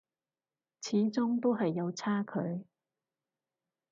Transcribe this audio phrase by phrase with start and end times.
[0.81, 2.65] 始終都係有差距